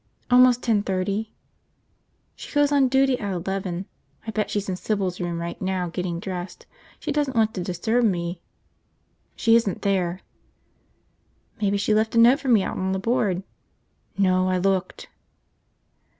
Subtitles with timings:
[0.31, 1.31] "Almost ten thirty."
[2.35, 3.85] "She goes on duty at eleven.
[4.25, 6.65] I bet she's in Sybil's room right now, getting dressed.
[6.99, 8.41] She doesn't want to disturb me."
[9.35, 10.21] "She isn't there."
[11.61, 13.43] "Maybe she left a note for me out on the board."
[14.17, 14.49] "No.
[14.49, 15.07] I looked."